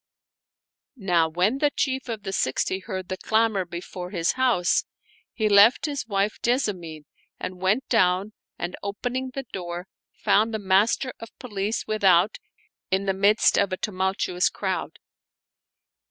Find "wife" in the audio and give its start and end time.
6.07-6.41